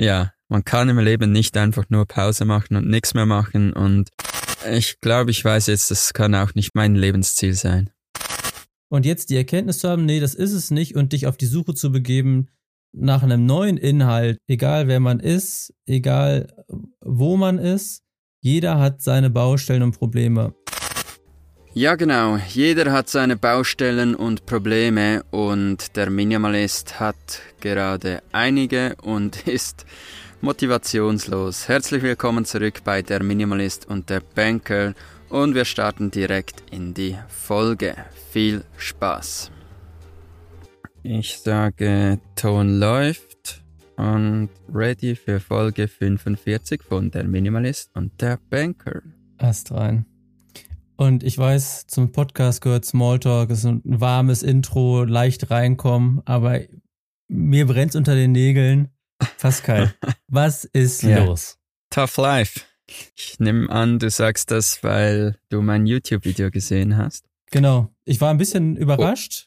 [0.00, 4.10] ja, man kann im Leben nicht einfach nur Pause machen und nichts mehr machen und
[4.70, 7.90] ich glaube, ich weiß jetzt, das kann auch nicht mein Lebensziel sein.
[8.90, 11.46] Und jetzt die Erkenntnis zu haben, nee, das ist es nicht und dich auf die
[11.46, 12.48] Suche zu begeben
[12.92, 16.64] nach einem neuen Inhalt, egal wer man ist, egal
[17.00, 18.02] wo man ist,
[18.40, 20.54] jeder hat seine Baustellen und Probleme.
[21.78, 22.38] Ja, genau.
[22.48, 29.86] Jeder hat seine Baustellen und Probleme und der Minimalist hat gerade einige und ist
[30.40, 31.68] motivationslos.
[31.68, 34.92] Herzlich willkommen zurück bei der Minimalist und der Banker
[35.28, 37.94] und wir starten direkt in die Folge.
[38.32, 39.52] Viel Spaß.
[41.04, 43.62] Ich sage, Ton läuft
[43.96, 49.00] und ready für Folge 45 von der Minimalist und der Banker.
[49.36, 50.06] Ast rein.
[51.00, 56.62] Und ich weiß, zum Podcast gehört Smalltalk, ist ein warmes Intro, leicht reinkommen, aber
[57.28, 58.88] mir brennt's unter den Nägeln.
[59.38, 59.94] Pascal,
[60.26, 61.24] was ist ja.
[61.24, 61.56] los?
[61.90, 62.62] Tough life.
[63.14, 67.28] Ich nehme an, du sagst das, weil du mein YouTube-Video gesehen hast.
[67.52, 67.94] Genau.
[68.04, 69.46] Ich war ein bisschen überrascht,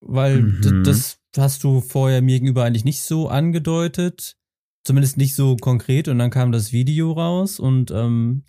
[0.00, 0.14] oh.
[0.14, 0.84] weil mhm.
[0.84, 4.38] das hast du vorher mir gegenüber eigentlich nicht so angedeutet.
[4.84, 6.08] Zumindest nicht so konkret.
[6.08, 8.44] Und dann kam das Video raus und ähm,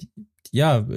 [0.52, 0.88] ja,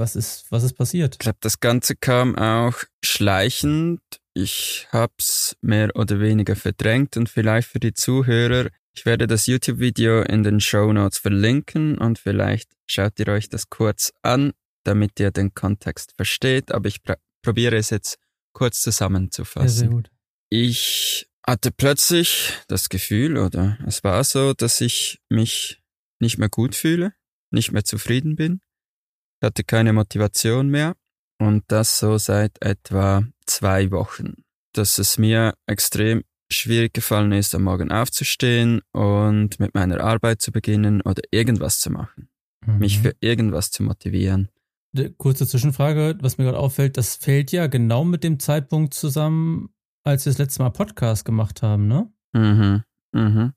[0.00, 1.14] was ist, was ist passiert?
[1.14, 4.00] Ich glaube, das Ganze kam auch schleichend.
[4.34, 10.22] Ich hab's mehr oder weniger verdrängt und vielleicht für die Zuhörer, ich werde das YouTube-Video
[10.22, 14.52] in den Show Notes verlinken und vielleicht schaut ihr euch das kurz an,
[14.84, 17.00] damit ihr den Kontext versteht, aber ich
[17.42, 18.18] probiere es jetzt
[18.52, 19.68] kurz zusammenzufassen.
[19.68, 20.10] Ja, sehr gut.
[20.48, 25.82] Ich hatte plötzlich das Gefühl, oder es war so, dass ich mich
[26.20, 27.12] nicht mehr gut fühle,
[27.50, 28.60] nicht mehr zufrieden bin
[29.40, 30.96] ich hatte keine Motivation mehr
[31.40, 34.34] und das so seit etwa zwei Wochen.
[34.74, 40.52] Dass es mir extrem schwierig gefallen ist, am Morgen aufzustehen und mit meiner Arbeit zu
[40.52, 42.28] beginnen oder irgendwas zu machen.
[42.66, 42.78] Mhm.
[42.80, 44.50] Mich für irgendwas zu motivieren.
[45.16, 49.70] Kurze Zwischenfrage, was mir gerade auffällt, das fällt ja genau mit dem Zeitpunkt zusammen,
[50.04, 52.12] als wir das letzte Mal Podcast gemacht haben, ne?
[52.34, 52.82] Mhm.
[53.12, 53.54] Mhm.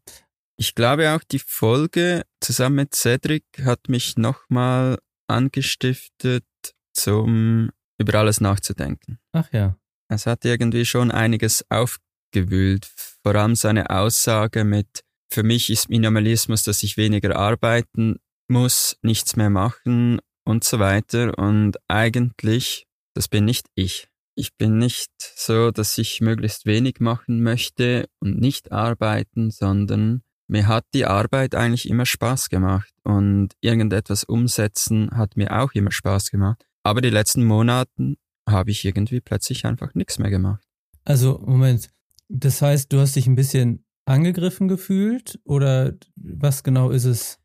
[0.55, 4.97] Ich glaube auch die Folge zusammen mit Cedric hat mich nochmal
[5.27, 6.45] angestiftet,
[6.93, 9.19] zum über alles nachzudenken.
[9.31, 9.77] Ach ja.
[10.09, 12.85] Es hat irgendwie schon einiges aufgewühlt,
[13.23, 19.35] vor allem seine Aussage mit, für mich ist Minimalismus, dass ich weniger arbeiten muss, nichts
[19.35, 21.37] mehr machen und so weiter.
[21.37, 22.85] Und eigentlich,
[23.15, 24.07] das bin nicht ich.
[24.35, 30.23] Ich bin nicht so, dass ich möglichst wenig machen möchte und nicht arbeiten, sondern
[30.53, 35.91] mir hat die Arbeit eigentlich immer Spaß gemacht und irgendetwas umsetzen hat mir auch immer
[35.91, 36.63] Spaß gemacht.
[36.83, 40.63] Aber die letzten Monaten habe ich irgendwie plötzlich einfach nichts mehr gemacht.
[41.05, 41.89] Also, Moment.
[42.29, 47.39] Das heißt, du hast dich ein bisschen angegriffen gefühlt oder was genau ist es?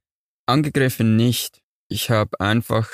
[0.47, 1.63] Angegriffen nicht.
[1.89, 2.91] Ich habe einfach,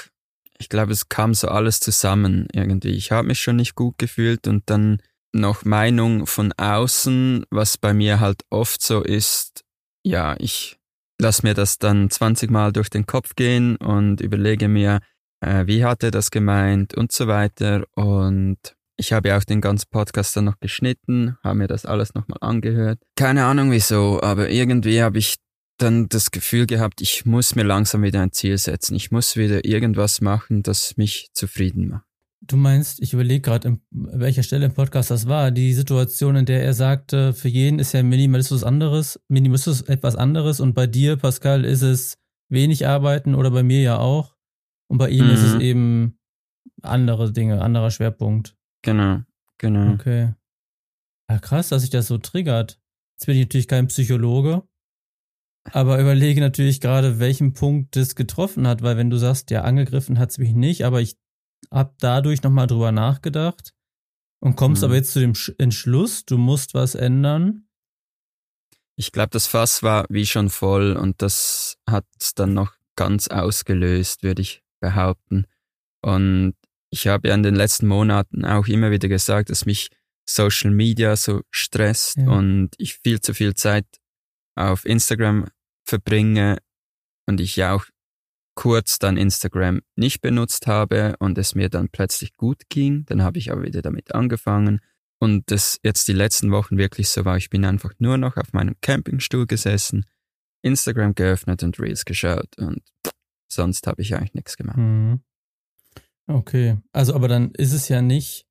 [0.59, 2.93] ich glaube, es kam so alles zusammen irgendwie.
[2.93, 7.93] Ich habe mich schon nicht gut gefühlt und dann noch Meinung von außen, was bei
[7.93, 9.64] mir halt oft so ist,
[10.05, 10.77] ja, ich
[11.21, 15.01] lasse mir das dann 20 Mal durch den Kopf gehen und überlege mir,
[15.41, 17.85] äh, wie hat er das gemeint und so weiter.
[17.95, 18.59] Und
[18.97, 22.39] ich habe ja auch den ganzen Podcast dann noch geschnitten, habe mir das alles nochmal
[22.41, 23.01] angehört.
[23.17, 25.37] Keine Ahnung wieso, aber irgendwie habe ich
[25.79, 28.95] dann das Gefühl gehabt, ich muss mir langsam wieder ein Ziel setzen.
[28.95, 32.04] Ich muss wieder irgendwas machen, das mich zufrieden macht.
[32.47, 36.45] Du meinst, ich überlege gerade, an welcher Stelle im Podcast das war, die Situation, in
[36.45, 41.17] der er sagte, für jeden ist ja Minimalismus anderes, Minimalismus etwas anderes und bei dir,
[41.17, 42.19] Pascal, ist es
[42.51, 44.37] wenig arbeiten oder bei mir ja auch.
[44.89, 45.31] Und bei ihm mhm.
[45.31, 45.61] ist es mhm.
[45.61, 46.19] eben
[46.83, 48.57] andere Dinge, anderer Schwerpunkt.
[48.83, 49.23] Genau,
[49.57, 49.95] genau.
[49.95, 50.35] Okay.
[51.31, 52.79] Ja, krass, dass sich das so triggert.
[53.17, 54.69] Jetzt bin ich natürlich kein Psychologe,
[55.71, 60.19] aber überlege natürlich gerade, welchen Punkt das getroffen hat, weil wenn du sagst, ja, angegriffen
[60.19, 61.17] hat es mich nicht, aber ich
[61.71, 63.75] hab dadurch nochmal drüber nachgedacht
[64.41, 64.87] und kommst mhm.
[64.87, 67.69] aber jetzt zu dem Entschluss, du musst was ändern.
[68.97, 73.29] Ich glaube, das Fass war wie schon voll und das hat es dann noch ganz
[73.29, 75.47] ausgelöst, würde ich behaupten.
[76.03, 76.55] Und
[76.91, 79.91] ich habe ja in den letzten Monaten auch immer wieder gesagt, dass mich
[80.29, 82.31] Social Media so stresst ja.
[82.31, 83.87] und ich viel zu viel Zeit
[84.55, 85.49] auf Instagram
[85.85, 86.59] verbringe
[87.27, 87.85] und ich ja auch
[88.55, 93.05] kurz dann Instagram nicht benutzt habe und es mir dann plötzlich gut ging.
[93.07, 94.81] Dann habe ich aber wieder damit angefangen.
[95.19, 98.53] Und das jetzt die letzten Wochen wirklich so war, ich bin einfach nur noch auf
[98.53, 100.05] meinem Campingstuhl gesessen,
[100.63, 102.83] Instagram geöffnet und Reels geschaut und
[103.49, 104.77] sonst habe ich eigentlich nichts gemacht.
[104.77, 105.21] Mhm.
[106.27, 108.47] Okay, also aber dann ist es ja nicht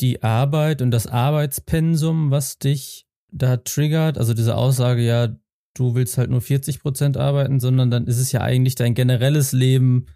[0.00, 4.18] die Arbeit und das Arbeitspensum, was dich da triggert.
[4.18, 5.36] Also diese Aussage, ja,
[5.78, 9.52] du willst halt nur 40 Prozent arbeiten, sondern dann ist es ja eigentlich dein generelles
[9.52, 10.06] Leben,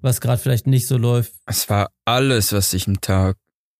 [0.00, 1.34] was gerade vielleicht nicht so läuft.
[1.46, 3.36] Es war alles, was ich im Tag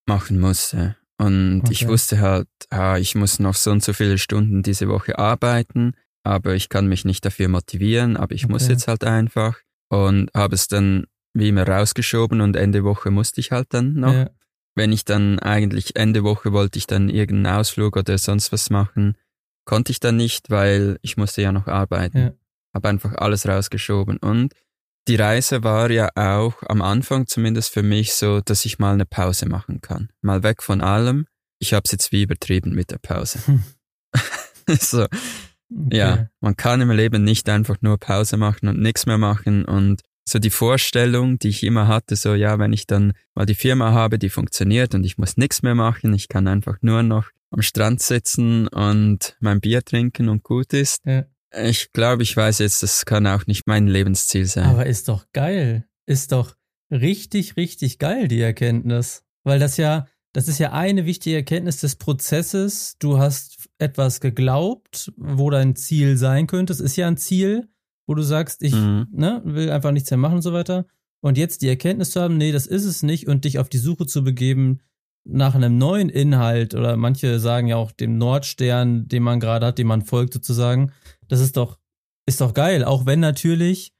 [0.06, 0.96] machen musste.
[1.18, 1.72] Und okay.
[1.72, 5.92] ich wusste halt, ah, ich muss noch so und so viele Stunden diese Woche arbeiten,
[6.24, 8.52] aber ich kann mich nicht dafür motivieren, aber ich okay.
[8.52, 9.58] muss jetzt halt einfach.
[9.88, 14.12] Und habe es dann wie immer rausgeschoben und Ende Woche musste ich halt dann noch.
[14.12, 14.30] Ja.
[14.74, 19.16] Wenn ich dann eigentlich Ende Woche wollte ich dann irgendeinen Ausflug oder sonst was machen,
[19.70, 22.18] konnte ich dann nicht, weil ich musste ja noch arbeiten.
[22.18, 22.32] Ja.
[22.74, 24.16] Habe einfach alles rausgeschoben.
[24.16, 24.52] Und
[25.06, 29.06] die Reise war ja auch am Anfang zumindest für mich so, dass ich mal eine
[29.06, 30.08] Pause machen kann.
[30.22, 31.26] Mal weg von allem.
[31.60, 33.38] Ich habe es jetzt wie übertrieben mit der Pause.
[33.46, 33.62] Hm.
[34.80, 35.16] so, okay.
[35.92, 40.00] ja, man kann im Leben nicht einfach nur Pause machen und nichts mehr machen und
[40.28, 43.92] so die Vorstellung, die ich immer hatte, so ja, wenn ich dann mal die Firma
[43.92, 47.62] habe, die funktioniert und ich muss nichts mehr machen, ich kann einfach nur noch am
[47.62, 51.04] Strand sitzen und mein Bier trinken und gut ist.
[51.04, 51.24] Ja.
[51.52, 54.66] Ich glaube, ich weiß jetzt, das kann auch nicht mein Lebensziel sein.
[54.66, 55.84] Aber ist doch geil.
[56.06, 56.54] Ist doch
[56.90, 59.24] richtig, richtig geil, die Erkenntnis.
[59.42, 62.96] Weil das ja, das ist ja eine wichtige Erkenntnis des Prozesses.
[63.00, 66.72] Du hast etwas geglaubt, wo dein Ziel sein könnte.
[66.72, 67.68] Es ist ja ein Ziel,
[68.06, 69.08] wo du sagst, ich mhm.
[69.10, 70.86] ne, will einfach nichts mehr machen und so weiter.
[71.20, 73.78] Und jetzt die Erkenntnis zu haben, nee, das ist es nicht und dich auf die
[73.78, 74.80] Suche zu begeben,
[75.24, 79.78] nach einem neuen Inhalt oder manche sagen ja auch dem Nordstern, den man gerade hat,
[79.78, 80.92] dem man folgt sozusagen,
[81.28, 81.78] das ist doch,
[82.26, 82.84] ist doch geil.
[82.84, 83.92] Auch wenn natürlich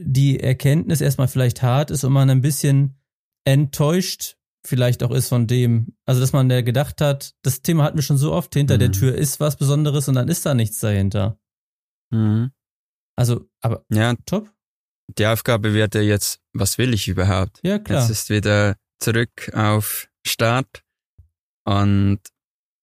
[0.00, 3.00] die Erkenntnis erstmal vielleicht hart ist und man ein bisschen
[3.44, 4.36] enttäuscht
[4.66, 8.02] vielleicht auch ist von dem, also dass man der gedacht hat, das Thema hatten wir
[8.02, 8.78] schon so oft, hinter mhm.
[8.80, 11.38] der Tür ist was Besonderes und dann ist da nichts dahinter.
[12.10, 12.50] Mhm.
[13.16, 14.52] Also, aber ja, top.
[15.18, 17.60] Die Aufgabe wird ja jetzt, was will ich überhaupt?
[17.62, 18.02] Ja, klar.
[18.02, 20.82] Jetzt ist wieder zurück auf Start.
[21.64, 22.20] Und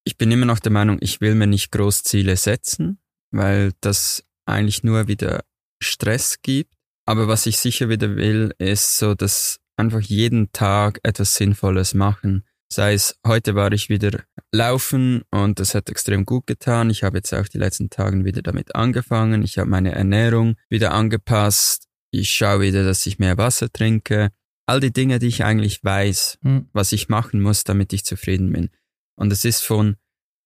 [0.04, 3.00] ich bin immer noch der Meinung, ich will mir nicht groß Ziele setzen,
[3.32, 5.44] weil das eigentlich nur wieder
[5.82, 6.74] Stress gibt.
[7.06, 12.46] Aber was ich sicher wieder will, ist so, dass einfach jeden Tag etwas Sinnvolles machen.
[12.72, 16.90] Sei es, heute war ich wieder laufen und das hat extrem gut getan.
[16.90, 19.44] Ich habe jetzt auch die letzten Tage wieder damit angefangen.
[19.44, 21.88] Ich habe meine Ernährung wieder angepasst.
[22.12, 24.32] Ich schaue wieder, dass ich mehr Wasser trinke
[24.66, 26.70] all die Dinge, die ich eigentlich weiß, hm.
[26.74, 28.70] was ich machen muss, damit ich zufrieden bin.
[29.16, 29.98] Und es ist von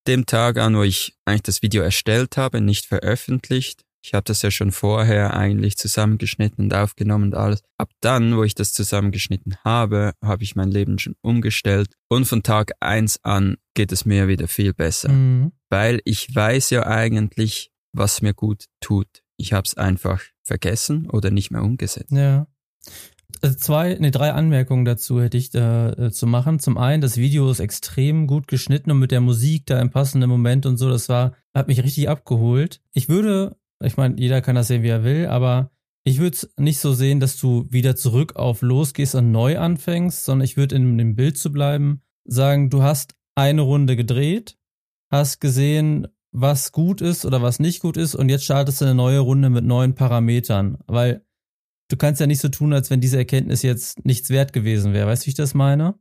[0.07, 3.85] dem Tag an, wo ich eigentlich das Video erstellt habe, nicht veröffentlicht.
[4.01, 7.61] Ich habe das ja schon vorher eigentlich zusammengeschnitten und aufgenommen und alles.
[7.77, 11.95] Ab dann, wo ich das zusammengeschnitten habe, habe ich mein Leben schon umgestellt.
[12.07, 15.09] Und von Tag eins an geht es mir wieder viel besser.
[15.09, 15.51] Mhm.
[15.69, 19.21] Weil ich weiß ja eigentlich, was mir gut tut.
[19.37, 22.11] Ich habe es einfach vergessen oder nicht mehr umgesetzt.
[22.11, 22.47] Ja.
[23.41, 26.59] Also zwei, nee, drei Anmerkungen dazu hätte ich da äh, zu machen.
[26.59, 30.29] Zum einen, das Video ist extrem gut geschnitten und mit der Musik da im passenden
[30.29, 32.81] Moment und so, das war, hat mich richtig abgeholt.
[32.93, 35.71] Ich würde, ich meine, jeder kann das sehen, wie er will, aber
[36.03, 40.25] ich würde es nicht so sehen, dass du wieder zurück auf losgehst und neu anfängst,
[40.25, 44.57] sondern ich würde in dem Bild zu bleiben, sagen, du hast eine Runde gedreht,
[45.11, 48.95] hast gesehen, was gut ist oder was nicht gut ist und jetzt startest du eine
[48.95, 51.25] neue Runde mit neuen Parametern, weil
[51.89, 55.07] du kannst ja nicht so tun, als wenn diese Erkenntnis jetzt nichts wert gewesen wäre.
[55.07, 55.95] Weißt du, wie ich das meine?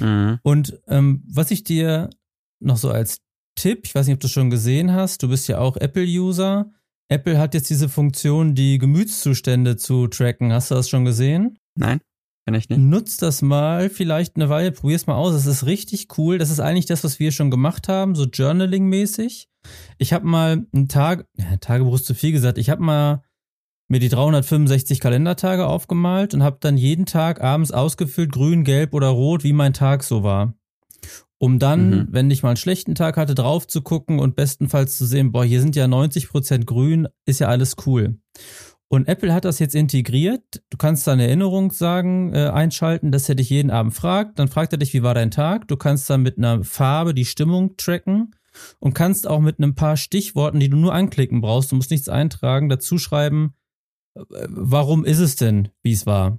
[0.00, 0.38] Mhm.
[0.42, 2.10] Und ähm, was ich dir
[2.60, 3.20] noch so als
[3.54, 6.72] Tipp, ich weiß nicht, ob du schon gesehen hast, du bist ja auch Apple-User.
[7.08, 10.52] Apple hat jetzt diese Funktion, die Gemütszustände zu tracken.
[10.52, 11.58] Hast du das schon gesehen?
[11.76, 12.00] Nein,
[12.46, 12.80] kann ich nicht.
[12.80, 15.34] Nutz das mal vielleicht eine Weile, probier's mal aus.
[15.34, 16.38] Das ist richtig cool.
[16.38, 19.48] Das ist eigentlich das, was wir schon gemacht haben, so Journaling-mäßig.
[19.98, 23.22] Ich habe mal einen Tag, ja, Tagebuch ist zu viel gesagt, ich habe mal
[23.88, 29.08] mir die 365 Kalendertage aufgemalt und habe dann jeden Tag abends ausgefüllt, grün, gelb oder
[29.08, 30.54] rot, wie mein Tag so war.
[31.38, 32.08] Um dann, mhm.
[32.10, 35.44] wenn ich mal einen schlechten Tag hatte, drauf zu gucken und bestenfalls zu sehen, boah,
[35.44, 38.18] hier sind ja 90% grün, ist ja alles cool.
[38.88, 40.62] Und Apple hat das jetzt integriert.
[40.70, 44.38] Du kannst deine Erinnerung sagen, äh, einschalten, dass er dich jeden Abend fragt.
[44.38, 45.68] Dann fragt er dich, wie war dein Tag?
[45.68, 48.34] Du kannst dann mit einer Farbe die Stimmung tracken
[48.78, 52.08] und kannst auch mit ein paar Stichworten, die du nur anklicken brauchst, du musst nichts
[52.08, 53.54] eintragen, dazu schreiben,
[54.14, 56.38] warum ist es denn, wie es war?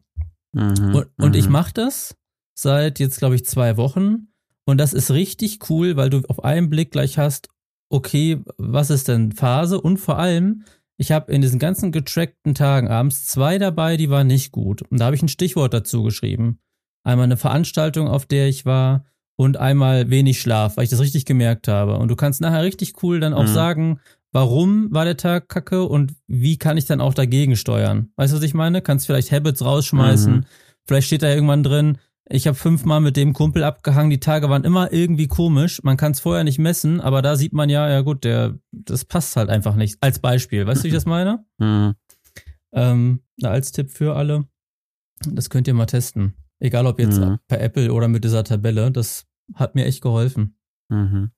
[0.53, 1.53] Mhm, und, und ich mhm.
[1.53, 2.15] mache das
[2.57, 4.27] seit jetzt, glaube ich, zwei Wochen.
[4.65, 7.49] Und das ist richtig cool, weil du auf einen Blick gleich hast,
[7.89, 9.79] okay, was ist denn Phase?
[9.79, 10.63] Und vor allem,
[10.97, 14.81] ich habe in diesen ganzen getrackten Tagen abends zwei dabei, die waren nicht gut.
[14.83, 16.59] Und da habe ich ein Stichwort dazu geschrieben.
[17.03, 19.05] Einmal eine Veranstaltung, auf der ich war
[19.35, 21.97] und einmal wenig Schlaf, weil ich das richtig gemerkt habe.
[21.97, 23.53] Und du kannst nachher richtig cool dann auch mhm.
[23.53, 23.99] sagen,
[24.35, 28.09] warum war der Tag kacke und wie kann ich dann auch dagegen steuern?
[28.17, 28.81] Weißt du, was ich meine?
[28.81, 30.33] Kannst vielleicht Habits rausschmeißen.
[30.33, 30.45] Mhm.
[30.85, 34.09] Vielleicht steht da irgendwann drin, Ich habe fünfmal mit dem Kumpel abgehangen.
[34.09, 35.81] Die Tage waren immer irgendwie komisch.
[35.83, 39.05] Man kann es vorher nicht messen, aber da sieht man ja, ja gut, der, das
[39.05, 39.97] passt halt einfach nicht.
[40.01, 41.45] Als Beispiel, weißt du, wie ich das meine?
[41.59, 41.93] Mhm.
[42.73, 44.45] Ähm, als Tipp für alle.
[45.25, 46.33] Das könnt ihr mal testen.
[46.59, 47.37] Egal ob jetzt Mhm.
[47.47, 48.91] per Apple oder mit dieser Tabelle.
[48.91, 50.57] Das hat mir echt geholfen.
[50.89, 51.31] Mhm.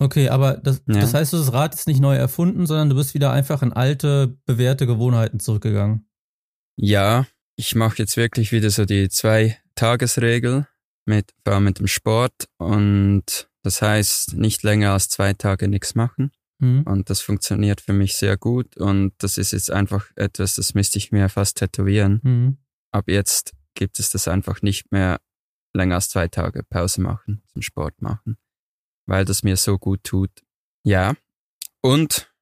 [0.00, 1.00] Okay, aber das, Ja.
[1.00, 4.36] das heißt, das Rad ist nicht neu erfunden, sondern du bist wieder einfach in alte,
[4.46, 6.08] bewährte Gewohnheiten zurückgegangen.
[6.76, 7.26] Ja,
[7.56, 9.10] ich mache jetzt wirklich wieder so die
[9.74, 10.66] Zwei-Tagesregel
[11.06, 15.94] mit, vor allem mit dem Sport und das heißt nicht länger als zwei Tage nichts
[15.94, 16.30] machen
[16.62, 16.82] Hm?
[16.82, 20.98] und das funktioniert für mich sehr gut und das ist jetzt einfach etwas, das müsste
[20.98, 22.20] ich mir fast tätowieren.
[22.22, 22.58] Hm.
[22.92, 25.20] Ab jetzt gibt es das einfach nicht mehr
[25.74, 28.36] länger als zwei Tage Pause machen, zum Sport machen,
[29.10, 30.30] weil das mir so gut tut.
[30.84, 31.14] Ja,
[31.82, 32.32] und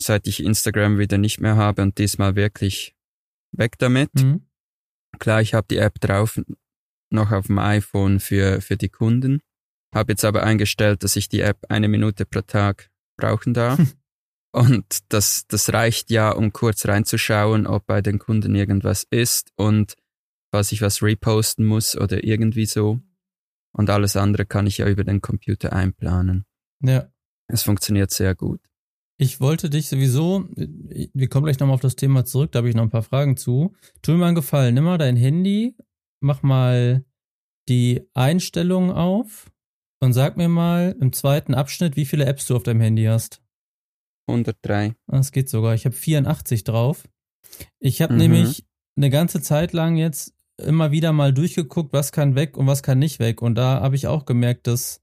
[0.00, 2.94] seit ich Instagram wieder nicht mehr habe und diesmal wirklich
[3.50, 4.46] weg damit, Hm?
[5.18, 6.40] Klar, ich habe die App drauf,
[7.10, 9.40] noch auf dem iPhone für, für die Kunden.
[9.94, 13.78] Habe jetzt aber eingestellt, dass ich die App eine Minute pro Tag brauchen darf.
[14.52, 19.96] und das, das reicht ja, um kurz reinzuschauen, ob bei den Kunden irgendwas ist und
[20.50, 23.00] falls ich was reposten muss oder irgendwie so.
[23.74, 26.44] Und alles andere kann ich ja über den Computer einplanen.
[26.82, 27.10] Ja.
[27.48, 28.60] Es funktioniert sehr gut.
[29.18, 32.74] Ich wollte dich sowieso, wir kommen gleich nochmal auf das Thema zurück, da habe ich
[32.74, 33.74] noch ein paar Fragen zu.
[34.02, 35.76] Tu mir mal einen Gefallen, nimm mal dein Handy,
[36.20, 37.04] mach mal
[37.68, 39.52] die Einstellungen auf
[40.00, 43.40] und sag mir mal im zweiten Abschnitt, wie viele Apps du auf deinem Handy hast.
[44.28, 44.94] 103.
[45.06, 45.74] Ah, Das geht sogar.
[45.74, 47.08] Ich habe 84 drauf.
[47.78, 48.18] Ich habe Mhm.
[48.18, 48.64] nämlich
[48.96, 52.98] eine ganze Zeit lang jetzt immer wieder mal durchgeguckt, was kann weg und was kann
[52.98, 53.42] nicht weg.
[53.42, 55.00] Und da habe ich auch gemerkt, dass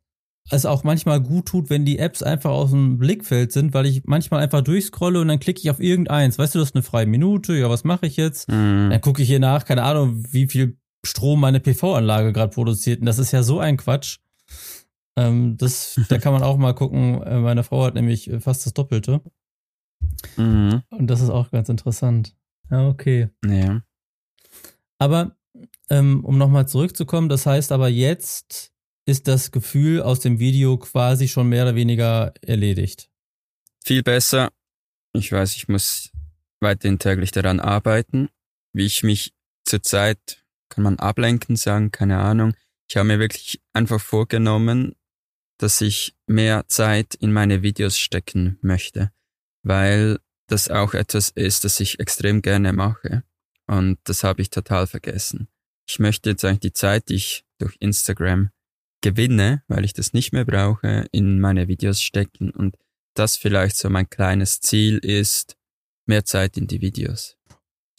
[0.51, 4.03] es auch manchmal gut tut, wenn die Apps einfach aus dem Blickfeld sind, weil ich
[4.05, 6.39] manchmal einfach durchscrolle und dann klicke ich auf irgendeins.
[6.39, 7.53] Weißt du, das ist eine freie Minute.
[7.53, 8.49] Ja, was mache ich jetzt?
[8.49, 8.89] Mhm.
[8.89, 12.99] Dann gucke ich hier nach, keine Ahnung, wie viel Strom meine PV-Anlage gerade produziert.
[12.99, 14.19] Und das ist ja so ein Quatsch.
[15.15, 17.21] Ähm, das, da kann man auch mal gucken.
[17.21, 19.21] Äh, Meine Frau hat nämlich fast das Doppelte.
[20.37, 20.81] Mhm.
[20.89, 22.35] Und das ist auch ganz interessant.
[22.71, 23.29] Ja, okay.
[23.45, 23.81] Ja.
[24.97, 25.35] Aber
[25.89, 28.71] ähm, um nochmal zurückzukommen, das heißt aber jetzt
[29.05, 33.09] ist das Gefühl aus dem Video quasi schon mehr oder weniger erledigt.
[33.83, 34.49] viel besser.
[35.13, 36.11] Ich weiß, ich muss
[36.59, 38.29] weiterhin täglich daran arbeiten,
[38.73, 39.33] wie ich mich
[39.65, 42.53] zurzeit, kann man ablenken sagen, keine Ahnung.
[42.87, 44.95] Ich habe mir wirklich einfach vorgenommen,
[45.57, 49.11] dass ich mehr Zeit in meine Videos stecken möchte,
[49.63, 53.23] weil das auch etwas ist, das ich extrem gerne mache.
[53.69, 55.47] Und das habe ich total vergessen.
[55.87, 58.49] Ich möchte jetzt eigentlich die Zeit, die ich durch Instagram
[59.01, 62.75] gewinne, weil ich das nicht mehr brauche, in meine Videos stecken und
[63.13, 65.55] das vielleicht so mein kleines Ziel ist,
[66.07, 67.37] mehr Zeit in die Videos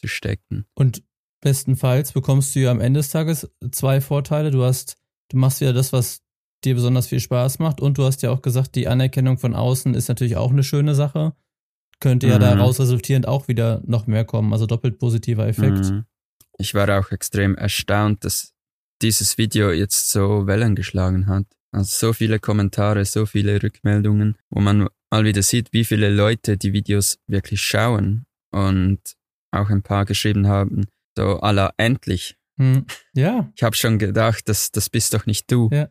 [0.01, 0.65] zu stecken.
[0.75, 1.03] Und
[1.41, 4.51] bestenfalls bekommst du ja am Ende des Tages zwei Vorteile.
[4.51, 4.97] Du hast,
[5.29, 6.21] du machst wieder das, was
[6.65, 9.93] dir besonders viel Spaß macht und du hast ja auch gesagt, die Anerkennung von außen
[9.95, 11.33] ist natürlich auch eine schöne Sache.
[12.01, 12.41] Könnte ja Mhm.
[12.41, 15.85] daraus resultierend auch wieder noch mehr kommen, also doppelt positiver Effekt.
[15.89, 16.03] Mhm.
[16.57, 18.53] Ich war auch extrem erstaunt, dass
[19.01, 21.45] dieses Video jetzt so Wellen geschlagen hat.
[21.71, 26.57] Also so viele Kommentare, so viele Rückmeldungen, wo man mal wieder sieht, wie viele Leute
[26.57, 28.99] die Videos wirklich schauen und
[29.51, 32.35] auch ein paar geschrieben haben, so aller endlich.
[32.59, 32.85] Hm.
[33.15, 35.69] Ja, Ich habe schon gedacht, das, das bist doch nicht du.
[35.71, 35.87] Ja.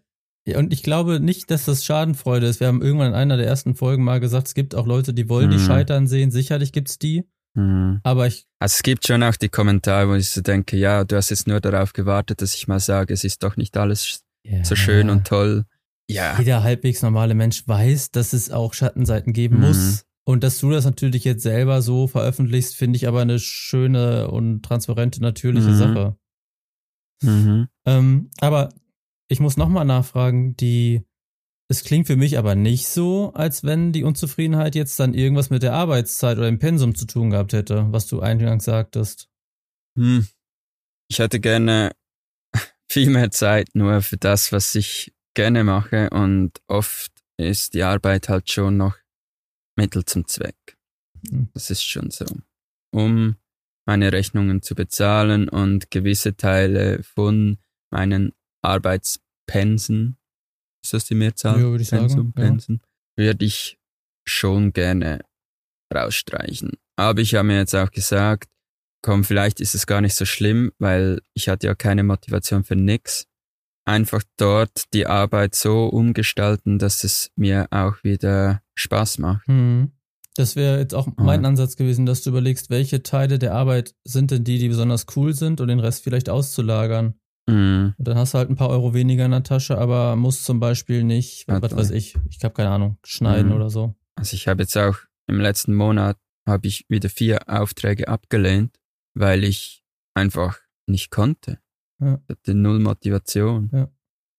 [0.47, 2.61] Ja, und ich glaube nicht, dass das Schadenfreude ist.
[2.61, 5.28] Wir haben irgendwann in einer der ersten Folgen mal gesagt, es gibt auch Leute, die
[5.28, 5.66] wollen die Mhm.
[5.66, 6.30] scheitern sehen.
[6.30, 7.25] Sicherlich gibt's die.
[7.54, 8.00] Mhm.
[8.04, 11.16] Aber ich, Also es gibt schon auch die Kommentare, wo ich so denke, ja, du
[11.16, 14.23] hast jetzt nur darauf gewartet, dass ich mal sage, es ist doch nicht alles
[14.62, 15.64] so schön und toll.
[16.09, 16.37] Ja.
[16.38, 19.61] jeder halbwegs normale Mensch weiß, dass es auch Schattenseiten geben Mhm.
[19.66, 20.04] muss.
[20.25, 24.62] Und dass du das natürlich jetzt selber so veröffentlichst, finde ich aber eine schöne und
[24.64, 25.76] transparente, natürliche Mhm.
[25.76, 26.16] Sache.
[27.23, 27.68] Mhm.
[27.87, 28.70] Ähm, aber
[29.30, 31.06] ich muss nochmal nachfragen, die,
[31.68, 35.62] es klingt für mich aber nicht so, als wenn die Unzufriedenheit jetzt dann irgendwas mit
[35.62, 39.28] der Arbeitszeit oder dem Pensum zu tun gehabt hätte, was du eingangs sagtest.
[39.96, 40.26] Hm.
[41.08, 41.92] Ich hätte gerne
[42.90, 48.28] viel mehr Zeit nur für das, was ich gerne mache und oft ist die Arbeit
[48.28, 48.96] halt schon noch
[49.76, 50.76] Mittel zum Zweck.
[51.30, 51.50] Mhm.
[51.54, 52.26] Das ist schon so.
[52.92, 53.37] Um
[53.87, 57.58] meine Rechnungen zu bezahlen und gewisse Teile von
[57.90, 60.16] meinen Arbeitspensen,
[60.82, 61.58] ist das die Mehrzahl?
[61.60, 62.44] Ja, würde ich sagen, Pensum, ja.
[62.44, 62.80] Pensen,
[63.16, 63.78] würde ich
[64.26, 65.20] schon gerne
[65.94, 66.72] rausstreichen.
[66.96, 68.48] Aber ich habe mir jetzt auch gesagt,
[69.02, 72.76] komm, vielleicht ist es gar nicht so schlimm, weil ich hatte ja keine Motivation für
[72.76, 73.26] nix.
[73.86, 79.46] Einfach dort die Arbeit so umgestalten, dass es mir auch wieder Spaß macht.
[79.46, 79.92] Hm.
[80.36, 81.48] Das wäre jetzt auch mein Ja.
[81.48, 85.34] Ansatz gewesen, dass du überlegst, welche Teile der Arbeit sind denn die, die besonders cool
[85.34, 87.14] sind und den Rest vielleicht auszulagern.
[87.49, 87.94] Mhm.
[87.99, 90.61] Und dann hast du halt ein paar Euro weniger in der Tasche, aber musst zum
[90.61, 93.56] Beispiel nicht, was, was weiß ich, ich habe keine Ahnung, schneiden Mhm.
[93.56, 93.94] oder so.
[94.16, 96.16] Also ich habe jetzt auch im letzten Monat
[96.47, 98.78] habe ich wieder vier Aufträge abgelehnt,
[99.14, 99.82] weil ich
[100.14, 101.59] einfach nicht konnte.
[102.00, 102.20] Ja.
[102.26, 103.70] Ich hatte null Motivation.
[103.73, 103.88] Ja.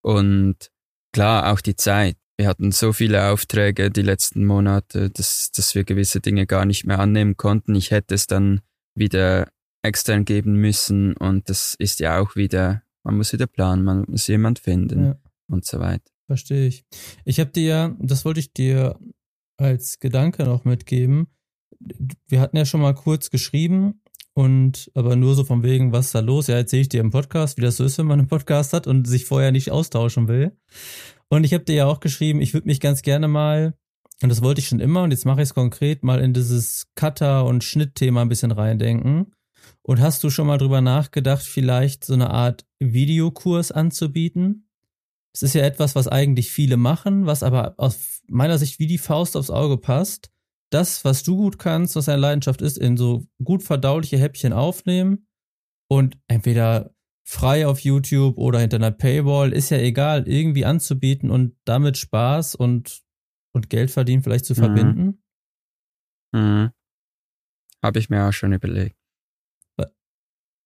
[0.04, 0.72] Und
[1.14, 2.18] klar, auch die Zeit.
[2.38, 6.86] Wir hatten so viele Aufträge die letzten Monate, dass, dass wir gewisse Dinge gar nicht
[6.86, 7.76] mehr annehmen konnten.
[7.76, 8.62] Ich hätte es dann
[8.96, 9.48] wieder
[9.84, 14.28] extern geben müssen und das ist ja auch wieder, man muss wieder planen, man muss
[14.28, 15.16] jemand finden Ja.
[15.48, 16.12] und so weiter.
[16.28, 16.86] Verstehe ich.
[17.26, 18.98] Ich habe dir ja, das wollte ich dir
[19.58, 21.28] als Gedanke noch mitgeben.
[22.28, 24.02] Wir hatten ja schon mal kurz geschrieben
[24.34, 26.48] und aber nur so von wegen, was ist da los?
[26.48, 28.88] Ja, erzähle ich dir im Podcast, wie das so ist, wenn man einen Podcast hat
[28.88, 30.58] und sich vorher nicht austauschen will.
[31.30, 33.74] Und ich habe dir ja auch geschrieben, ich würde mich ganz gerne mal,
[34.22, 36.88] und das wollte ich schon immer, und jetzt mache ich es konkret, mal in dieses
[36.96, 39.34] Cutter- und Schnittthema ein bisschen reindenken.
[39.82, 44.68] Und hast du schon mal drüber nachgedacht, vielleicht so eine Art Videokurs anzubieten?
[45.34, 48.98] Es ist ja etwas, was eigentlich viele machen, was aber aus meiner Sicht wie die
[48.98, 50.30] Faust aufs Auge passt.
[50.72, 55.28] Das, was du gut kannst, was deine Leidenschaft ist, in so gut verdauliche Häppchen aufnehmen
[55.90, 61.56] und entweder frei auf YouTube oder hinter einer Paywall, ist ja egal, irgendwie anzubieten und
[61.66, 63.02] damit Spaß und,
[63.54, 64.58] und Geld verdienen vielleicht zu Mhm.
[64.58, 65.24] verbinden.
[66.34, 66.72] Mhm.
[67.84, 68.98] Habe ich mir auch schon überlegt.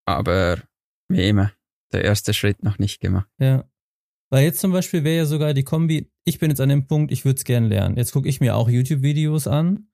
[0.07, 0.62] Aber
[1.10, 1.51] wie immer,
[1.94, 3.27] der erste Schritt noch nicht gemacht.
[3.39, 3.65] Ja.
[4.32, 7.12] Weil jetzt zum Beispiel wäre ja sogar die Kombi, ich bin jetzt an dem Punkt,
[7.12, 7.96] ich würde es gern lernen.
[7.98, 9.88] Jetzt gucke ich mir auch YouTube-Videos an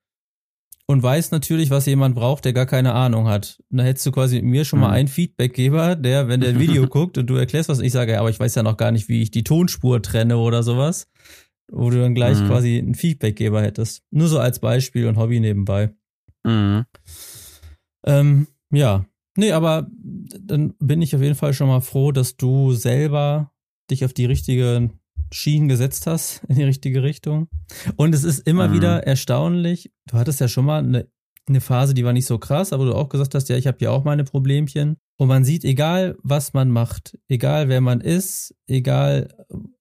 [0.87, 3.59] und weiß natürlich, was jemand braucht, der gar keine Ahnung hat.
[3.69, 4.93] Und da hättest du quasi mir schon mal Mhm.
[4.93, 8.19] einen Feedbackgeber, der, wenn der ein Video guckt und du erklärst was, ich sage, ja,
[8.21, 11.07] aber ich weiß ja noch gar nicht, wie ich die Tonspur trenne oder sowas,
[11.69, 12.47] wo du dann gleich Mhm.
[12.47, 14.03] quasi einen Feedbackgeber hättest.
[14.11, 15.91] Nur so als Beispiel und Hobby nebenbei.
[16.43, 16.85] Mhm.
[18.05, 19.05] Ähm, ja.
[19.37, 19.87] Nee, aber
[20.39, 23.51] dann bin ich auf jeden Fall schon mal froh, dass du selber
[23.89, 24.89] dich auf die richtige
[25.31, 27.47] Schienen gesetzt hast, in die richtige Richtung.
[27.95, 28.73] Und es ist immer Mhm.
[28.73, 29.91] wieder erstaunlich.
[30.07, 31.07] Du hattest ja schon mal eine,
[31.47, 33.77] eine Phase, die war nicht so krass, aber du auch gesagt hast, ja, ich habe
[33.81, 34.97] ja auch meine Problemchen.
[35.17, 39.29] Und man sieht, egal was man macht, egal wer man ist, egal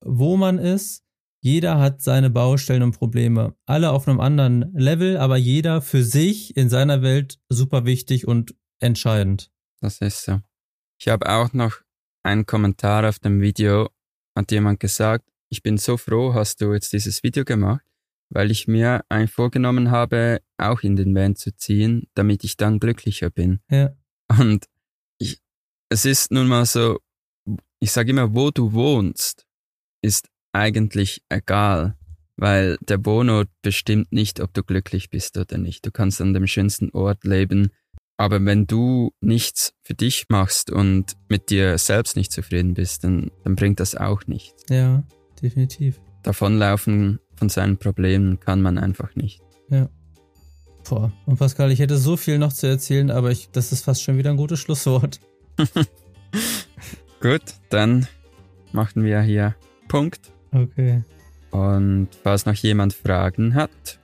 [0.00, 1.02] wo man ist,
[1.42, 3.54] jeder hat seine Baustellen und Probleme.
[3.66, 8.54] Alle auf einem anderen Level, aber jeder für sich in seiner Welt super wichtig und
[8.80, 9.50] entscheidend.
[9.80, 10.40] Das ist so.
[10.98, 11.80] Ich habe auch noch
[12.22, 13.88] einen Kommentar auf dem Video,
[14.36, 17.84] hat jemand gesagt, ich bin so froh, hast du jetzt dieses Video gemacht,
[18.28, 22.78] weil ich mir eigentlich vorgenommen habe, auch in den Van zu ziehen, damit ich dann
[22.78, 23.60] glücklicher bin.
[23.70, 23.94] Ja,
[24.38, 24.66] Und
[25.18, 25.40] ich,
[25.88, 27.00] es ist nun mal so,
[27.80, 29.46] ich sage immer, wo du wohnst,
[30.02, 31.96] ist eigentlich egal,
[32.36, 35.84] weil der Wohnort bestimmt nicht, ob du glücklich bist oder nicht.
[35.84, 37.70] Du kannst an dem schönsten Ort leben,
[38.20, 43.30] aber wenn du nichts für dich machst und mit dir selbst nicht zufrieden bist, dann,
[43.44, 44.64] dann bringt das auch nichts.
[44.68, 45.02] ja,
[45.42, 46.00] definitiv.
[46.22, 49.40] Davonlaufen von seinen Problemen kann man einfach nicht.
[50.90, 51.12] Boah.
[51.24, 54.18] Und Pascal, ich hätte so viel noch zu erzählen, aber ich, das ist fast schon
[54.18, 55.20] wieder ein gutes Schlusswort.
[57.20, 58.08] Gut, dann
[58.72, 59.54] machen wir hier
[59.88, 60.32] Punkt.
[60.52, 61.04] Okay.
[61.52, 64.00] Und falls noch jemand Fragen hat,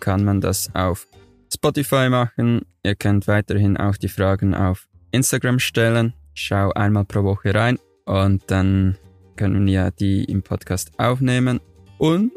[0.00, 1.06] kann man das auf
[1.52, 2.62] Spotify machen.
[2.82, 6.14] Ihr könnt weiterhin auch die Fragen auf Instagram stellen.
[6.34, 8.96] Schau einmal pro Woche rein und dann
[9.36, 11.60] können wir die im Podcast aufnehmen
[11.98, 12.32] und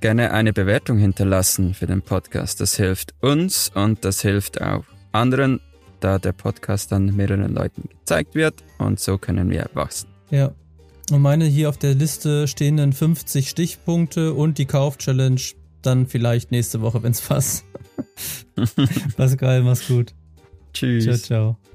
[0.00, 2.60] gerne eine Bewertung hinterlassen für den Podcast.
[2.60, 5.60] Das hilft uns und das hilft auch anderen,
[6.00, 10.08] da der Podcast dann mehreren Leuten gezeigt wird und so können wir wachsen.
[10.30, 10.52] Ja.
[11.10, 15.40] Und meine hier auf der Liste stehenden 50 Stichpunkte und die Kauf-Challenge
[15.82, 17.64] dann vielleicht nächste Woche, wenn's passt.
[19.16, 20.14] Pascal, mach's gut.
[20.72, 21.04] Tschüss.
[21.04, 21.71] Ciao, ciao.